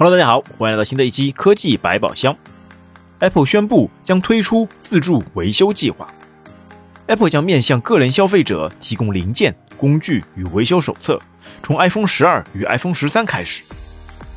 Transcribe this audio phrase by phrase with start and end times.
[0.00, 2.32] Hello，大家好，欢迎来到新的一期科技百宝箱。
[3.18, 6.08] Apple 宣布将推出自助维修计划。
[7.08, 11.18] Apple 将面向个人消费者提供零件、工具与维修手册，
[11.64, 13.64] 从 iPhone 十二与 iPhone 十三开始。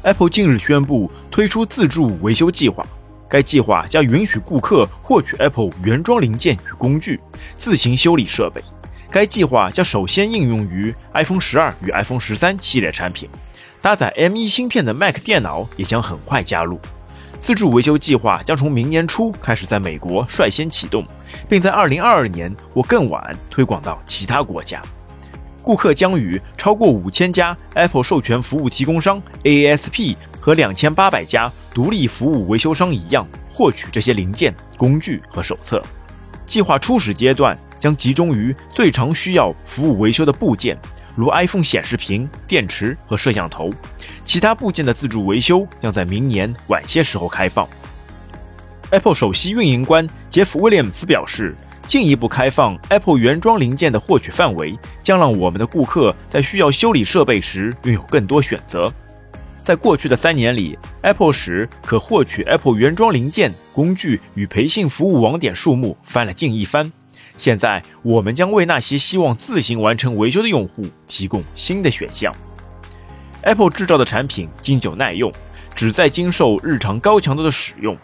[0.02, 2.84] Apple 近日宣布推出自助维修计划，
[3.30, 7.20] 该计划将允许顾客获取 Apple 原装零件与工具，
[7.60, 8.64] 自行修理设备。
[9.12, 13.30] 该计划将首先应用于 iPhone 十二与 iPhone 十三系列产品。
[13.82, 16.80] 搭载 M1 芯片的 Mac 电脑也将很快加入。
[17.38, 21.04] 自助维修计划将从明年初开始在美国率先启动，
[21.50, 24.82] 并在2022年或更晚推广到其他国家。
[25.64, 35.82] 顾客将与超过5000家 Apple 授权服务提供商 （ASP） 和2800家独立服务维修商一样，获取这些零件、工具和手册。
[36.52, 40.78] 计划初始阶段将集中于最常需要服务维修的部件。
[41.16, 43.70] 如 iPhone 显示屏、电池和摄像头，
[44.26, 47.66] 其他部件的自助维修将在明年晚些时候开放。
[48.90, 51.56] Apple 首席运营官杰夫·威廉姆斯表示，
[51.88, 58.92] 进一步开放 Apple 原装零件的获取范围，将让我们的顾客在需要修理设备时拥有更多选择。
[59.64, 66.92] 在过去的三年里，Apple 使可获取 Apple 原装零件、工具与培训服务网点数目翻了近一番。
[67.38, 72.34] 现在，我们将为那些希望自行完成维修的用户提供新的选项。
[73.44, 75.32] Apple 制造的产品经久耐用，
[75.74, 77.98] 旨在经受日常高强度的使用。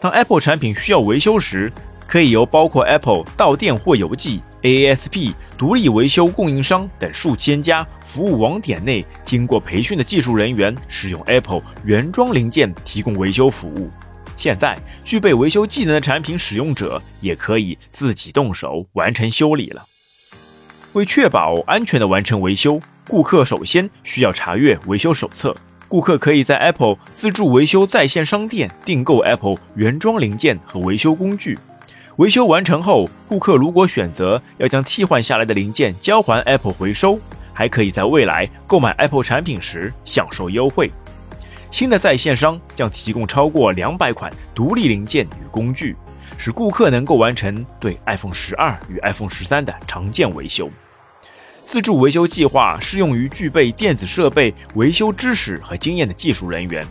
[0.00, 1.72] 当 Apple 产品需要维修时，
[2.06, 13.90] 可以由包括 Apple 到店或邮寄、ASP 独立维修供应商等数千家服务网点内经过培训的技术人员使用 Apple 原装零件提供维修服务。
[14.38, 19.84] 现在，具备维修技能的产品使用者也可以自己动手完成修理了。
[20.94, 25.54] 为确保安全的完成维修，顾客首先需要查阅维修手册。
[25.88, 31.58] 顾客可以在 Apple 自助维修在线商店订购 Apple 原装零件和维修工具。
[32.18, 37.18] 维修完成后，顾客如果选择要将替换下来的零件交还 Apple 回收，
[37.52, 40.92] 还可以在未来购买 Apple 产品时享受优惠。
[41.72, 45.96] 新的在线商将提供超过两百款独立零件与工具，
[46.38, 50.70] 使顾客能够完成对 iPhone 十二与 iPhone 十三的常见维修。
[51.64, 56.86] 自助维修计划适用于具备电子设备维修知识和经验的技术人员。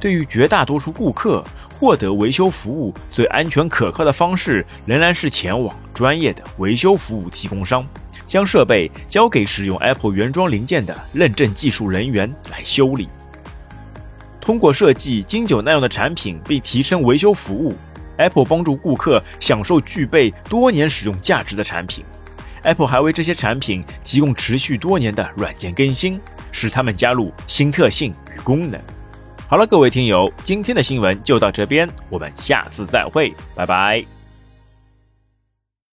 [0.00, 1.42] 对于绝大多数顾客，
[1.78, 7.86] 获得维修服务最安全可靠的方式仍然是前往专业的维修服务提供商，
[8.26, 13.08] 将设备交给使用 Apple 原装零件的认证技术人员来修理。
[14.40, 17.74] 通过设计经久耐用的产品并提升维修服务
[18.16, 22.04] ，Apple 帮助顾客享受具备多年使用价值的产品。
[22.62, 26.20] Apple 还为这些产品提供持续多年的软件更新，
[26.50, 28.80] 使它们加入新特性与功能。
[29.50, 34.17] 好了，各位听友，今天的新闻就到这边，我们下次再会，拜拜。